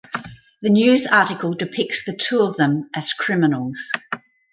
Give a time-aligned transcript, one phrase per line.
[0.63, 3.91] The news article depicts the two of them as criminals.